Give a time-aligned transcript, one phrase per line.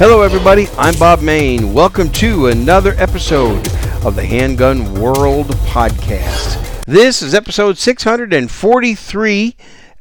[0.00, 0.66] Hello, everybody.
[0.78, 1.74] I'm Bob Mayne.
[1.74, 3.68] Welcome to another episode
[4.02, 6.86] of the Handgun World Podcast.
[6.86, 9.56] This is episode 643,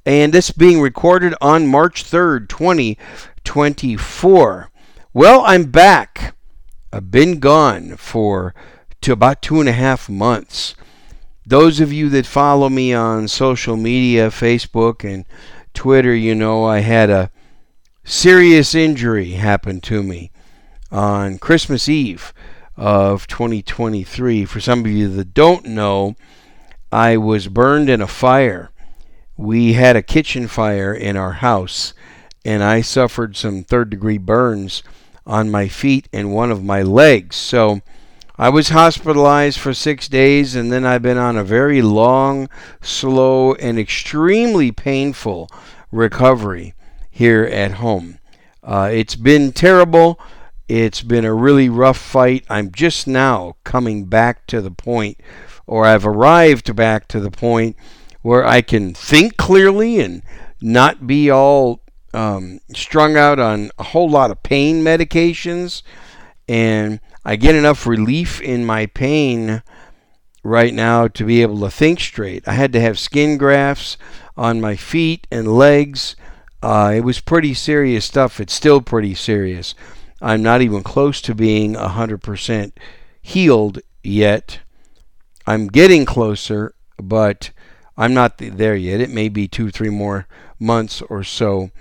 [0.05, 4.71] and this being recorded on March 3rd, 2024.
[5.13, 6.34] Well, I'm back.
[6.94, 8.55] I've been gone for
[9.02, 10.75] to about two and a half months.
[11.45, 15.25] Those of you that follow me on social media, Facebook and
[15.73, 17.31] Twitter, you know I had a
[18.09, 20.31] serious injury happened to me
[20.91, 22.34] on Christmas Eve
[22.76, 24.45] of 2023.
[24.45, 26.16] For some of you that don't know,
[26.91, 28.72] I was burned in a fire.
[29.38, 31.94] We had a kitchen fire in our house,
[32.44, 34.81] and I suffered some third degree burns
[35.28, 37.36] on my feet and one of my legs.
[37.36, 37.81] So
[38.39, 42.50] I was hospitalized for six days, and then I've been on a very long,
[42.81, 45.48] slow, and extremely painful
[45.92, 46.73] recovery
[47.20, 48.17] here at home.
[48.64, 50.17] Uh, it's been terrible.
[50.70, 52.45] It's been a really rough fight.
[52.50, 55.20] I'm just now coming back to the point,
[55.67, 57.76] or I've arrived back to the point
[58.22, 60.23] where I can think clearly and
[60.61, 61.81] not be all
[62.14, 65.81] um, strung out on a whole lot of pain medications.
[66.48, 69.61] And I get enough relief in my pain
[70.42, 72.48] right now to be able to think straight.
[72.48, 73.98] I had to have skin grafts
[74.38, 76.16] on my feet and legs
[76.61, 78.39] uh, it was pretty serious stuff.
[78.39, 79.75] It's still pretty serious.
[80.21, 82.71] I'm not even close to being 100%
[83.21, 84.59] healed yet.
[85.47, 87.52] I'm getting closer, but
[87.97, 88.99] I'm not there yet.
[88.99, 90.27] It may be two, three more
[90.59, 91.71] months or so.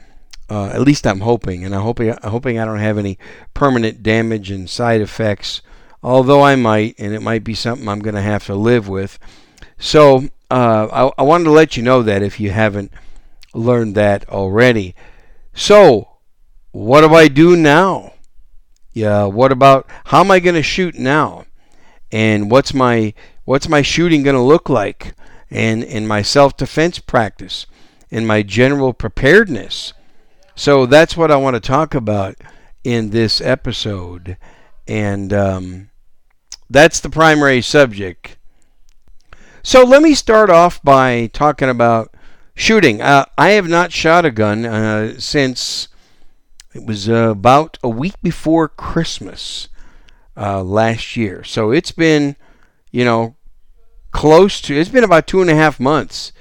[0.49, 3.19] Uh, at least I'm hoping, and I'm hoping, I'm hoping I don't have any
[3.55, 5.61] permanent damage and side effects.
[6.03, 9.19] Although I might, and it might be something I'm going to have to live with.
[9.79, 12.93] So uh, I, I wanted to let you know that if you haven't
[13.55, 14.95] learned that already.
[15.55, 16.09] So,
[16.73, 18.15] what do I do now?
[18.93, 21.45] Yeah, what about how am I going to shoot now?
[22.11, 23.15] And what's my
[23.45, 25.15] what's my shooting going to look like?
[25.51, 27.67] And in my self-defense practice,
[28.11, 29.95] in my general preparedness.
[30.55, 32.37] So that's what I want to talk about
[32.85, 34.37] in this episode,
[34.87, 35.91] and um,
[36.69, 38.37] that's the primary subject.
[39.63, 42.15] So let me start off by talking about
[42.59, 43.01] Shooting.
[43.01, 45.87] Uh, I have not shot a gun uh, since
[46.75, 49.69] it was uh, about a week before Christmas
[50.37, 51.45] uh, last year.
[51.45, 52.35] So it's been,
[52.91, 53.37] you know,
[54.11, 56.33] close to, it's been about two and a half months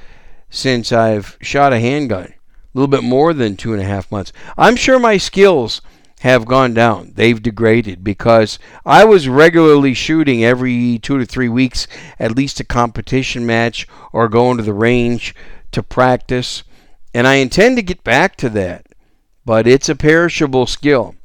[0.50, 2.34] since I've shot a handgun.
[2.34, 2.34] A
[2.74, 4.34] little bit more than two and a half months.
[4.58, 5.84] I'm sure my skills
[6.22, 7.12] have gone down.
[7.14, 12.64] They've degraded because I was regularly shooting every two to three weeks, at least a
[12.64, 15.36] competition match or going to the range
[15.72, 16.64] to practice,
[17.14, 18.88] and I intend to get back to that,
[19.46, 21.16] but it's a perishable skill.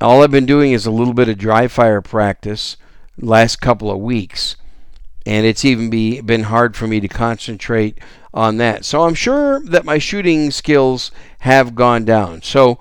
[0.00, 2.76] All I've been doing is a little bit of dry fire practice
[3.18, 4.56] last couple of weeks,
[5.26, 7.98] and it's even be, been hard for me to concentrate
[8.32, 8.84] on that.
[8.84, 11.10] So I'm sure that my shooting skills
[11.40, 12.42] have gone down.
[12.42, 12.78] So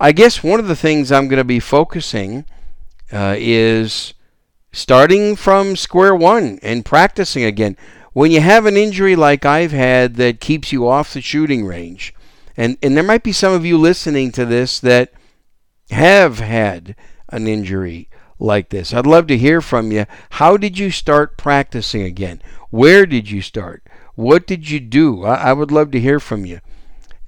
[0.00, 2.44] I guess one of the things I'm going to be focusing
[3.12, 4.14] uh, is
[4.72, 7.76] starting from square one and practicing again
[8.16, 12.14] when you have an injury like I've had that keeps you off the shooting range,
[12.56, 15.12] and, and there might be some of you listening to this that
[15.90, 16.96] have had
[17.28, 18.94] an injury like this.
[18.94, 20.06] I'd love to hear from you.
[20.30, 22.40] How did you start practicing again?
[22.70, 23.82] Where did you start?
[24.14, 25.26] What did you do?
[25.26, 26.60] I, I would love to hear from you.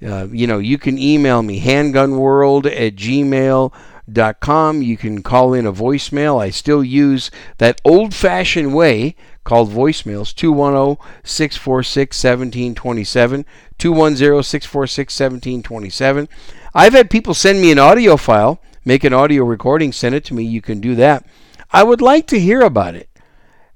[0.03, 4.81] Uh, you know, you can email me, handgunworld at gmail.com.
[4.81, 6.41] You can call in a voicemail.
[6.41, 7.29] I still use
[7.59, 9.15] that old fashioned way
[9.49, 13.45] called voicemails 210 646 1727.
[13.79, 16.29] 210 646 1727.
[16.75, 20.35] I've had people send me an audio file, make an audio recording, send it to
[20.35, 20.43] me.
[20.43, 21.25] You can do that.
[21.71, 23.09] I would like to hear about it.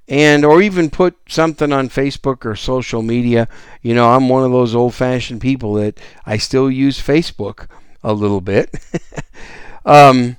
[0.07, 3.47] And or even put something on Facebook or social media.
[3.81, 7.65] You know, I'm one of those old fashioned people that I still use Facebook
[8.03, 8.69] a little bit.
[9.85, 10.37] um,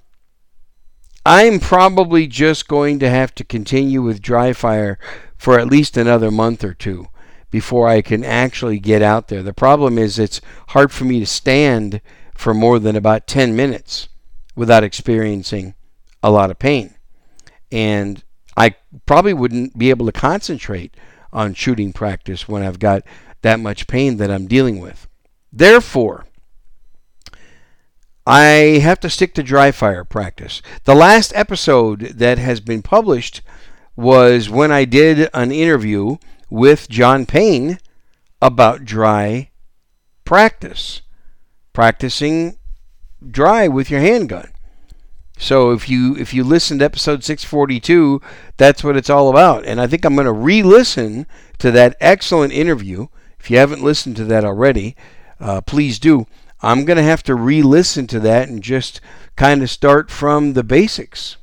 [1.26, 4.98] I'm probably just going to have to continue with dry fire
[5.36, 7.08] for at least another month or two
[7.50, 9.42] before I can actually get out there.
[9.42, 12.00] The problem is it's hard for me to stand
[12.34, 14.08] for more than about 10 minutes
[14.54, 15.74] without experiencing
[16.22, 16.94] a lot of pain.
[17.72, 18.22] And
[18.56, 18.74] I
[19.06, 20.94] probably wouldn't be able to concentrate
[21.32, 23.02] on shooting practice when I've got
[23.42, 25.08] that much pain that I'm dealing with.
[25.52, 26.26] Therefore,
[28.26, 30.62] I have to stick to dry fire practice.
[30.84, 33.42] The last episode that has been published
[33.96, 36.16] was when I did an interview
[36.48, 37.78] with John Payne
[38.40, 39.50] about dry
[40.24, 41.02] practice,
[41.72, 42.56] practicing
[43.30, 44.50] dry with your handgun.
[45.36, 48.22] So if you if you listen to episode 642,
[48.56, 49.66] that's what it's all about.
[49.66, 51.26] And I think I'm going to re-listen
[51.58, 53.08] to that excellent interview.
[53.38, 54.96] If you haven't listened to that already,
[55.40, 56.26] uh, please do.
[56.64, 59.00] I'm going to have to re-listen to that and just
[59.36, 61.36] kind of start from the basics.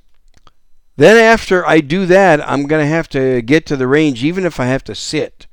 [0.97, 4.45] Then after I do that, I'm going to have to get to the range, even
[4.45, 5.47] if I have to sit.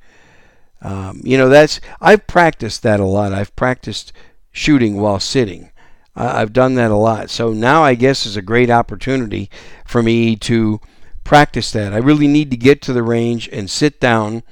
[0.81, 3.33] Um, you know, that's I've practiced that a lot.
[3.33, 4.13] I've practiced
[4.51, 5.71] shooting while sitting.
[6.15, 7.29] I've done that a lot.
[7.29, 9.49] So now I guess is a great opportunity
[9.85, 10.81] for me to
[11.23, 11.93] practice that.
[11.93, 14.43] I really need to get to the range and sit down.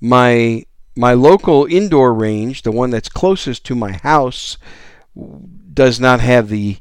[0.00, 0.64] My
[0.98, 4.58] my local indoor range, the one that's closest to my house,
[5.72, 6.78] does not have the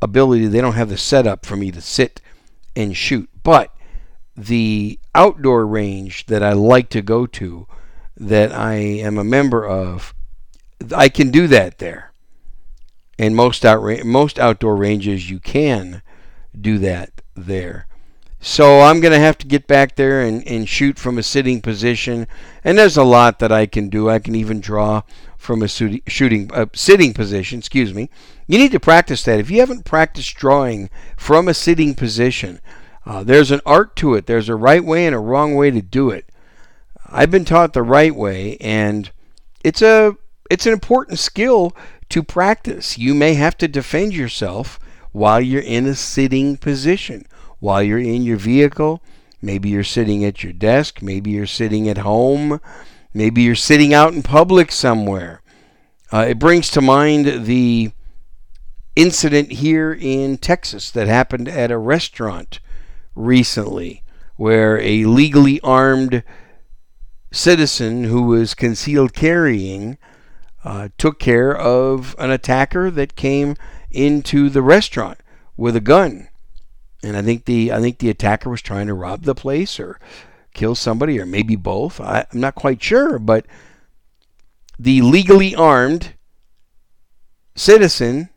[0.00, 0.46] ability.
[0.46, 2.20] They don't have the setup for me to sit
[2.74, 3.28] and shoot.
[3.42, 3.74] But
[4.36, 7.66] the outdoor range that I like to go to,
[8.16, 10.14] that I am a member of,
[10.94, 12.12] I can do that there
[13.18, 13.64] and most
[14.04, 16.02] most outdoor ranges you can
[16.58, 17.86] do that there.
[18.44, 21.62] So I'm going to have to get back there and, and shoot from a sitting
[21.62, 22.26] position.
[22.64, 24.10] And there's a lot that I can do.
[24.10, 25.02] I can even draw
[25.38, 27.60] from a shooting uh, sitting position.
[27.60, 28.10] Excuse me.
[28.48, 29.38] You need to practice that.
[29.38, 32.60] If you haven't practiced drawing from a sitting position,
[33.06, 34.26] uh, there's an art to it.
[34.26, 36.28] There's a right way and a wrong way to do it.
[37.06, 39.12] I've been taught the right way, and
[39.62, 40.16] it's a
[40.50, 41.76] it's an important skill
[42.08, 42.98] to practice.
[42.98, 44.80] You may have to defend yourself
[45.12, 47.24] while you're in a sitting position,
[47.62, 49.00] while you're in your vehicle.
[49.40, 51.00] Maybe you're sitting at your desk.
[51.00, 52.60] Maybe you're sitting at home.
[53.14, 55.42] Maybe you're sitting out in public somewhere.
[56.12, 57.92] Uh, it brings to mind the
[58.96, 62.58] incident here in Texas that happened at a restaurant
[63.14, 64.02] recently
[64.34, 66.24] where a legally armed
[67.30, 69.98] citizen who was concealed carrying
[70.64, 73.54] uh, took care of an attacker that came
[73.92, 75.18] into the restaurant
[75.56, 76.28] with a gun.
[77.02, 79.98] And I think the I think the attacker was trying to rob the place or
[80.54, 82.00] kill somebody or maybe both.
[82.00, 83.46] I, I'm not quite sure, but
[84.78, 86.14] the legally armed
[87.54, 88.30] citizen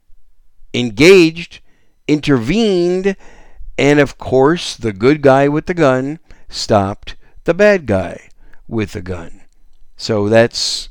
[0.73, 1.61] engaged,
[2.07, 3.15] intervened,
[3.77, 6.19] and of course the good guy with the gun
[6.49, 8.29] stopped the bad guy
[8.67, 9.41] with the gun.
[9.95, 10.89] So that's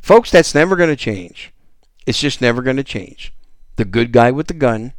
[0.00, 1.52] Folks, that's never going to change.
[2.06, 3.32] It's just never going to change.
[3.76, 4.94] The good guy with the gun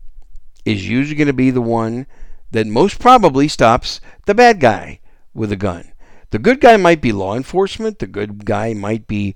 [0.65, 2.07] is usually going to be the one
[2.51, 4.99] that most probably stops the bad guy
[5.33, 5.91] with a gun.
[6.31, 9.35] The good guy might be law enforcement, the good guy might be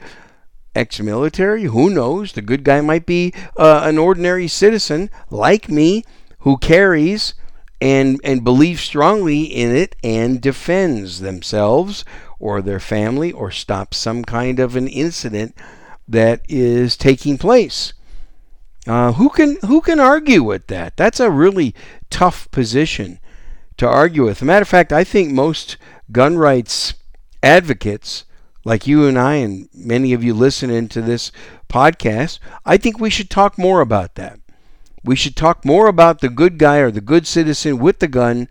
[0.75, 2.33] ex military, who knows?
[2.33, 6.04] The good guy might be uh, an ordinary citizen like me
[6.39, 7.33] who carries
[7.81, 12.06] and, and believes strongly in it and defends themselves
[12.39, 15.56] or their family or stops some kind of an incident
[16.07, 17.94] that is taking place.
[18.87, 20.95] Uh, who can who can argue with that?
[20.95, 21.73] That's a really
[22.09, 23.19] tough position
[23.77, 24.37] to argue with.
[24.37, 25.77] As a matter of fact, I think most
[26.11, 26.93] gun rights
[27.41, 28.25] advocates,
[28.63, 31.31] like you and I, and many of you listening to this
[31.67, 34.39] podcast, I think we should talk more about that.
[35.03, 38.48] We should talk more about the good guy or the good citizen with the gun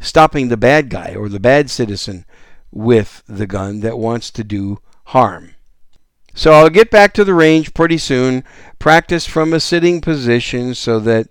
[0.00, 2.24] stopping the bad guy or the bad citizen
[2.70, 5.54] with the gun that wants to do harm.
[6.34, 8.44] So I'll get back to the range pretty soon.
[8.78, 11.28] Practice from a sitting position so that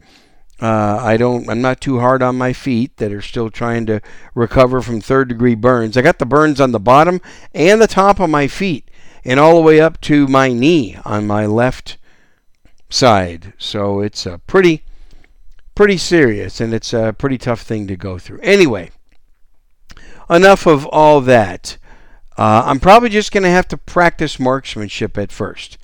[0.60, 1.50] uh, I don't.
[1.50, 4.02] I'm not too hard on my feet that are still trying to
[4.34, 5.96] recover from third degree burns.
[5.96, 7.22] I got the burns on the bottom
[7.54, 8.90] and the top of my feet,
[9.24, 11.98] and all the way up to my knee on my left
[12.90, 13.54] side.
[13.60, 14.84] So it's a pretty,
[15.76, 18.40] pretty serious, and it's a pretty tough thing to go through.
[18.42, 18.90] Anyway,
[20.28, 21.78] enough of all that.
[22.38, 25.78] Uh, I'm probably just going to have to practice marksmanship at first.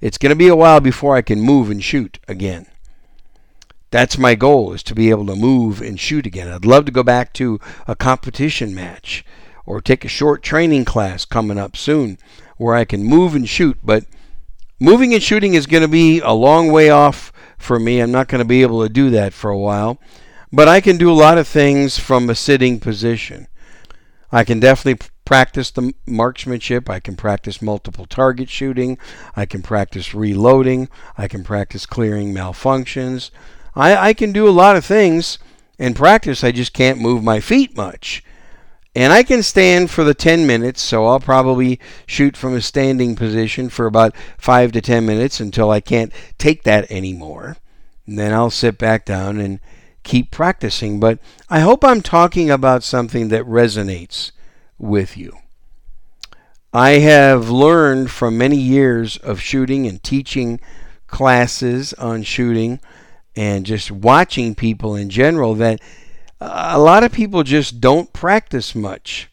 [0.00, 2.66] It's going to be a while before I can move and shoot again.
[3.90, 6.48] That's my goal is to be able to move and shoot again.
[6.48, 9.24] I'd love to go back to a competition match
[9.66, 12.18] or take a short training class coming up soon
[12.56, 14.04] where I can move and shoot, but
[14.80, 18.00] moving and shooting is going to be a long way off for me.
[18.00, 20.00] I'm not going to be able to do that for a while,
[20.52, 23.48] but I can do a lot of things from a sitting position.
[24.32, 26.90] I can definitely practice the marksmanship.
[26.90, 28.98] I can practice multiple target shooting.
[29.36, 30.88] I can practice reloading.
[31.16, 33.30] I can practice clearing malfunctions.
[33.76, 35.38] I, I can do a lot of things
[35.78, 36.42] in practice.
[36.42, 38.24] I just can't move my feet much.
[38.96, 43.14] And I can stand for the 10 minutes, so I'll probably shoot from a standing
[43.14, 47.56] position for about 5 to 10 minutes until I can't take that anymore.
[48.04, 49.60] And then I'll sit back down and
[50.02, 50.98] keep practicing.
[50.98, 54.32] But I hope I'm talking about something that resonates
[54.80, 55.38] with you.
[56.72, 60.60] I have learned from many years of shooting and teaching
[61.06, 62.80] classes on shooting
[63.34, 65.80] and just watching people in general that
[66.40, 69.28] a lot of people just don't practice much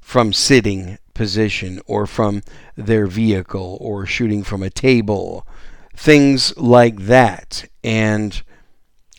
[0.00, 2.42] from sitting position or from
[2.76, 5.46] their vehicle or shooting from a table,
[5.96, 7.68] things like that.
[7.82, 8.40] And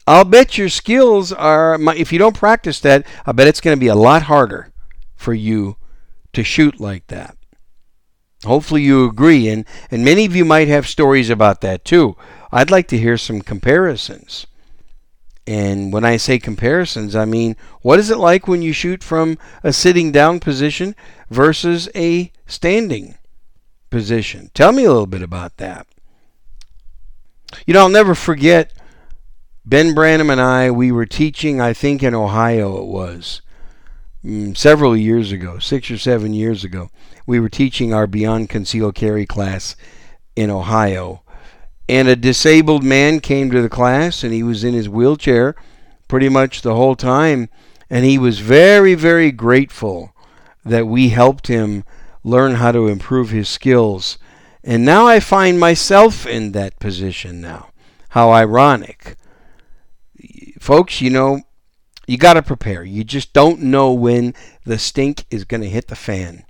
[0.08, 3.80] I'll bet your skills are, if you don't practice that, I bet it's going to
[3.80, 4.72] be a lot harder
[5.18, 5.76] for you
[6.32, 7.36] to shoot like that.
[8.46, 12.16] Hopefully you agree, and, and many of you might have stories about that too.
[12.52, 14.48] I'd like to hear some comparisons.
[15.48, 19.38] And when I say comparisons, I mean, what is it like when you shoot from
[19.64, 20.96] a sitting down position
[21.30, 23.16] versus a standing
[23.90, 24.52] position?
[24.54, 25.88] Tell me a little bit about that.
[27.66, 28.74] You know, I'll never forget
[29.66, 33.42] Ben Branham and I, we were teaching, I think in Ohio it was,
[34.26, 36.90] Mm, several years ago, six or seven years ago.
[37.28, 39.76] We were teaching our Beyond Concealed Carry class
[40.36, 41.22] in Ohio.
[41.88, 45.56] And a disabled man came to the class and he was in his wheelchair
[46.08, 47.50] pretty much the whole time.
[47.90, 50.14] And he was very very grateful
[50.66, 51.84] that we helped him
[52.24, 54.18] learn how to improve his skills.
[54.64, 57.70] And now I find myself in that position now.
[58.10, 59.16] How ironic.
[60.60, 61.44] Folks you know
[62.08, 64.34] you got to prepare you just don't know when
[64.66, 66.44] the stink is going to hit the fan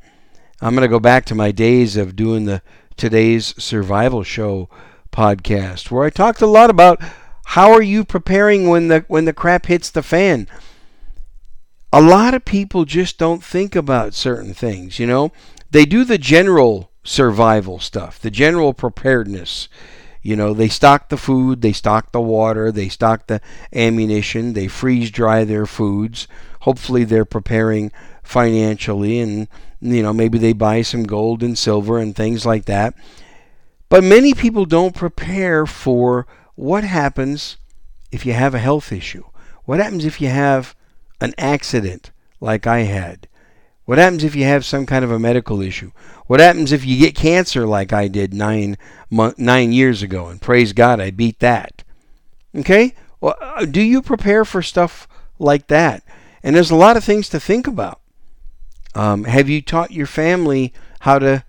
[0.62, 2.62] I'm going to go back to my days of doing the
[2.96, 4.70] today's survival show
[5.12, 7.02] podcast where I talked a lot about
[7.46, 10.48] how are you preparing when the when the crap hits the fan.
[11.94, 15.32] A lot of people just don't think about certain things, you know.
[15.72, 19.70] They do the general survival stuff, the general preparedness.
[20.28, 23.40] You know, they stock the food, they stock the water, they stock the
[23.74, 26.28] ammunition, they freeze dry their foods.
[26.64, 27.94] Hopefully they're preparing
[28.24, 29.48] financially and
[29.80, 32.94] you know, maybe they buy some gold and silver and things like that.
[33.88, 37.56] But many people don't prepare for what happens
[38.12, 39.24] if you have a health issue.
[39.64, 40.76] What happens if you have
[41.22, 43.30] an accident like I had?
[43.88, 45.94] What happens if you have some kind of a medical issue?
[46.26, 48.78] What happens if you get cancer like I did nine
[49.10, 50.28] nine years ago?
[50.28, 51.86] And praise God, I beat that.
[52.54, 55.08] Okay, well, uh, do you prepare for stuff
[55.40, 56.04] like that?
[56.44, 58.02] And there's a lot of things to think about.
[58.94, 61.46] Um, have you taught your family how to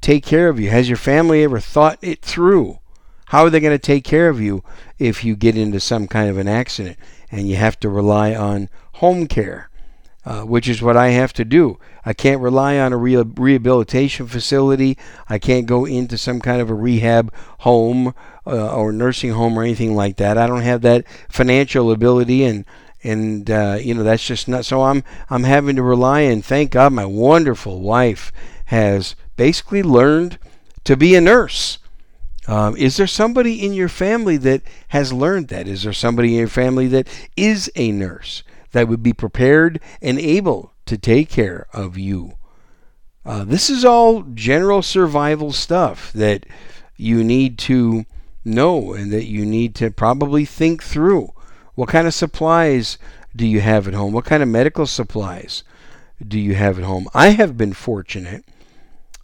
[0.00, 0.70] take care of you?
[0.70, 2.78] Has your family ever thought it through?
[3.26, 4.64] How are they going to take care of you
[4.98, 6.96] if you get into some kind of an accident
[7.30, 9.68] and you have to rely on home care,
[10.24, 11.78] uh, which is what I have to do?
[12.04, 14.96] I can't rely on a re- rehabilitation facility.
[15.28, 18.14] I can't go into some kind of a rehab home
[18.46, 20.38] uh, or nursing home or anything like that.
[20.38, 22.64] I don't have that financial ability and
[23.06, 26.70] and uh, you know that's just not so i'm i'm having to rely and thank
[26.70, 28.32] god my wonderful wife
[28.66, 30.38] has basically learned
[30.84, 31.78] to be a nurse.
[32.46, 35.66] Um, is there somebody in your family that has learned that?
[35.66, 38.42] Is there somebody in your family that is a nurse
[38.74, 42.34] that would be prepared and able to take care of you?
[43.24, 46.44] Uh, this is all general survival stuff that
[46.96, 48.04] you need to
[48.44, 51.32] know and that you need to probably think through.
[51.74, 52.98] What kind of supplies
[53.34, 54.12] do you have at home?
[54.12, 55.64] What kind of medical supplies
[56.26, 57.08] do you have at home?
[57.14, 58.44] I have been fortunate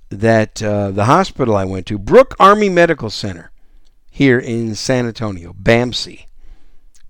[0.09, 3.51] that uh, the hospital I went to, Brooke Army Medical Center,
[4.11, 6.27] here in San Antonio, BAMC,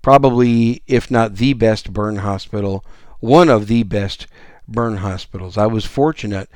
[0.01, 2.85] probably, if not the best burn hospital,
[3.19, 4.27] one of the best
[4.67, 5.57] burn hospitals.
[5.57, 6.49] I was fortunate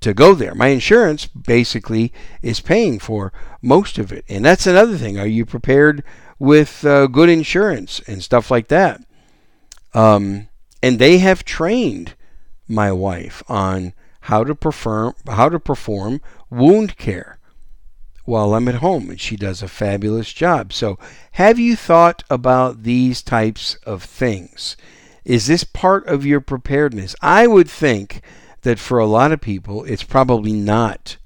[0.00, 0.54] to go there.
[0.54, 4.24] My insurance basically is paying for most of it.
[4.28, 5.18] And that's another thing.
[5.18, 6.02] Are you prepared
[6.38, 9.02] with uh, good insurance and stuff like that?
[9.92, 10.48] Um,
[10.82, 12.14] and they have trained
[12.66, 13.92] my wife on
[14.24, 17.38] how to perform how to perform wound care
[18.30, 20.72] while I'm at home and she does a fabulous job.
[20.72, 20.98] So,
[21.32, 24.76] have you thought about these types of things?
[25.24, 27.14] Is this part of your preparedness?
[27.20, 28.22] I would think
[28.62, 31.16] that for a lot of people it's probably not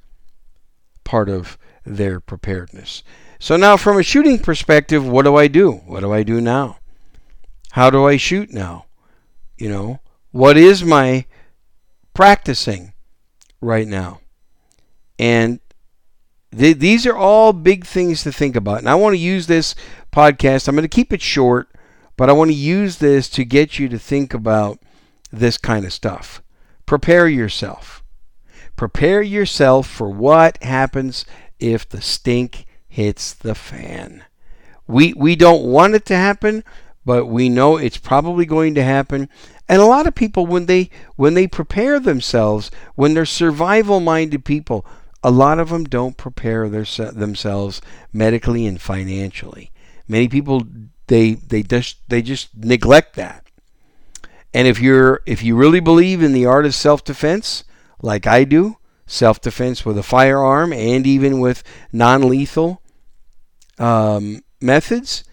[1.04, 3.02] part of their preparedness.
[3.38, 5.72] So now from a shooting perspective, what do I do?
[5.72, 6.78] What do I do now?
[7.72, 8.86] How do I shoot now?
[9.58, 11.26] You know, what is my
[12.14, 12.94] practicing
[13.60, 14.20] right now.
[15.18, 15.60] And
[16.56, 18.78] th- these are all big things to think about.
[18.78, 19.74] And I want to use this
[20.12, 21.68] podcast, I'm going to keep it short,
[22.16, 24.78] but I want to use this to get you to think about
[25.32, 26.42] this kind of stuff.
[26.86, 28.02] Prepare yourself.
[28.76, 31.24] Prepare yourself for what happens
[31.58, 34.24] if the stink hits the fan.
[34.86, 36.64] We, we don't want it to happen,
[37.04, 39.28] but we know it's probably going to happen.
[39.68, 44.44] And a lot of people when they when they prepare themselves, when they're survival minded
[44.44, 44.84] people,
[45.24, 47.80] a lot of them don't prepare their, themselves
[48.12, 49.72] medically and financially.
[50.06, 50.62] Many people
[51.06, 53.46] they they just they just neglect that.
[54.52, 57.64] And if you're if you really believe in the art of self-defense,
[58.02, 58.76] like I do,
[59.06, 62.82] self-defense with a firearm and even with non-lethal
[63.78, 65.24] um, methods,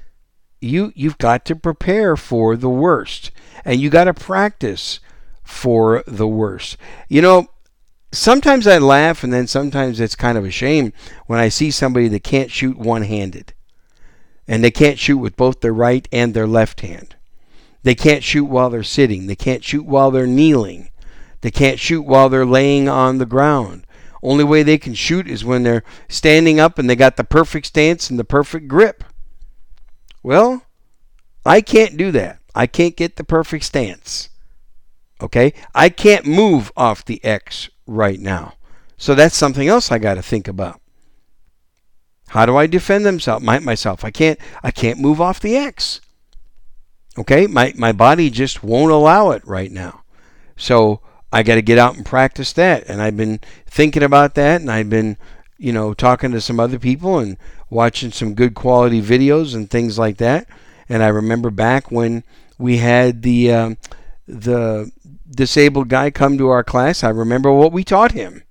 [0.61, 3.31] you you've got to prepare for the worst,
[3.65, 5.01] and you got to practice
[5.43, 6.77] for the worst.
[7.09, 7.47] You know,
[8.11, 10.93] sometimes I laugh, and then sometimes it's kind of a shame
[11.27, 13.53] when I see somebody that can't shoot one-handed,
[14.47, 17.15] and they can't shoot with both their right and their left hand.
[17.83, 19.27] They can't shoot while they're sitting.
[19.27, 20.89] They can't shoot while they're kneeling.
[21.41, 23.87] They can't shoot while they're laying on the ground.
[24.23, 27.65] Only way they can shoot is when they're standing up and they got the perfect
[27.65, 29.03] stance and the perfect grip.
[30.21, 30.63] Well,
[31.43, 32.39] I can't do that.
[32.53, 34.29] I can't get the perfect stance.
[35.19, 35.53] Okay?
[35.73, 38.53] I can't move off the X right now.
[38.97, 40.79] So that's something else I got to think about.
[42.29, 44.05] How do I defend themselves, my, myself?
[44.05, 45.99] I can't I can't move off the X.
[47.17, 47.47] Okay?
[47.47, 50.03] My my body just won't allow it right now.
[50.55, 51.01] So
[51.33, 52.87] I got to get out and practice that.
[52.87, 55.17] And I've been thinking about that and I've been,
[55.57, 57.37] you know, talking to some other people and
[57.69, 60.47] watching some good quality videos and things like that.
[60.87, 62.23] And I remember back when
[62.57, 63.77] we had the um,
[64.27, 64.91] the
[65.35, 68.43] disabled guy come to our class, I remember what we taught him.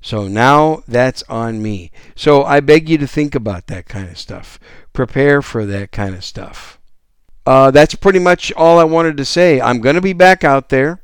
[0.00, 1.90] So now that's on me.
[2.14, 4.60] So I beg you to think about that kind of stuff.
[4.92, 6.78] Prepare for that kind of stuff.
[7.46, 9.60] Uh, that's pretty much all I wanted to say.
[9.60, 11.00] I'm going to be back out there.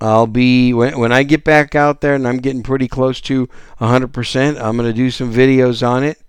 [0.00, 3.48] I'll be when when I get back out there and I'm getting pretty close to
[3.80, 4.60] 100%.
[4.60, 6.20] I'm going to do some videos on it.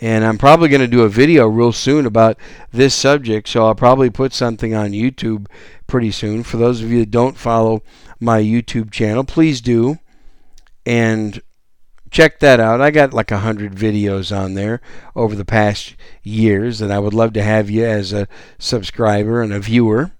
[0.00, 2.38] And I'm probably going to do a video real soon about
[2.72, 5.46] this subject, so I'll probably put something on YouTube
[5.86, 6.42] pretty soon.
[6.42, 7.82] For those of you that don't follow
[8.18, 9.98] my YouTube channel, please do.
[10.86, 11.42] And
[12.10, 12.80] check that out.
[12.80, 14.80] I got like a hundred videos on there
[15.14, 18.26] over the past years, and I would love to have you as a
[18.58, 20.12] subscriber and a viewer.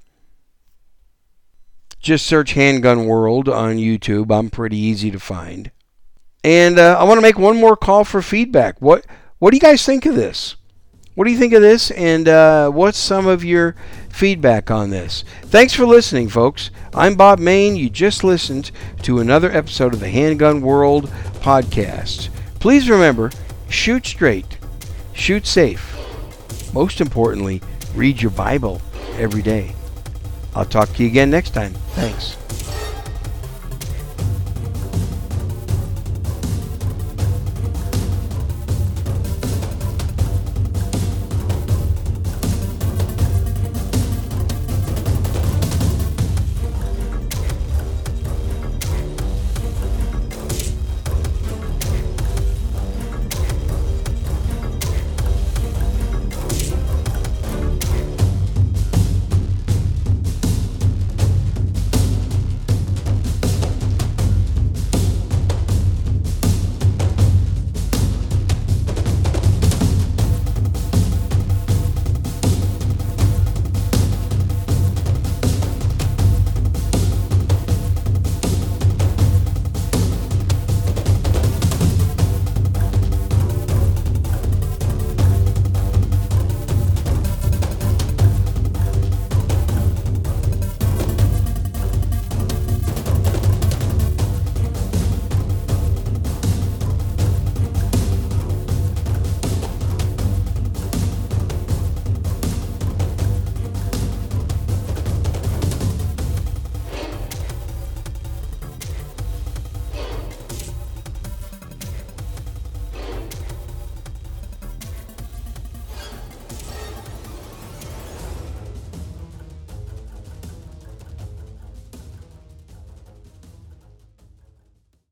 [2.00, 4.30] Just search Handgun World on YouTube.
[4.30, 5.70] I'm pretty easy to find.
[6.42, 8.80] And uh, I want to make one more call for feedback.
[8.80, 9.04] What
[9.40, 10.54] what do you guys think of this?
[11.14, 11.90] What do you think of this?
[11.92, 13.74] And uh, what's some of your
[14.10, 15.24] feedback on this?
[15.42, 16.70] Thanks for listening, folks.
[16.94, 17.74] I'm Bob Mayne.
[17.74, 18.70] You just listened
[19.02, 21.08] to another episode of the Handgun World
[21.40, 22.28] podcast.
[22.60, 23.30] Please remember
[23.70, 24.58] shoot straight,
[25.14, 25.96] shoot safe.
[26.74, 27.62] Most importantly,
[27.94, 28.82] read your Bible
[29.16, 29.74] every day.
[30.54, 31.72] I'll talk to you again next time.
[31.94, 32.36] Thanks.